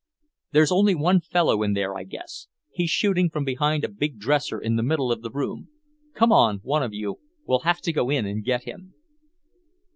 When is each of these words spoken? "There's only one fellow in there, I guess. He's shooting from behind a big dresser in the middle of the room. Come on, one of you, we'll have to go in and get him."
"There's 0.51 0.71
only 0.71 0.95
one 0.95 1.21
fellow 1.21 1.61
in 1.61 1.73
there, 1.73 1.95
I 1.95 2.05
guess. 2.05 2.47
He's 2.73 2.89
shooting 2.89 3.29
from 3.29 3.43
behind 3.45 3.83
a 3.83 3.87
big 3.87 4.17
dresser 4.17 4.59
in 4.59 4.75
the 4.75 4.81
middle 4.81 5.11
of 5.11 5.21
the 5.21 5.29
room. 5.29 5.69
Come 6.15 6.31
on, 6.31 6.57
one 6.63 6.81
of 6.81 6.91
you, 6.91 7.19
we'll 7.45 7.59
have 7.69 7.81
to 7.81 7.93
go 7.93 8.09
in 8.09 8.25
and 8.25 8.43
get 8.43 8.63
him." 8.63 8.95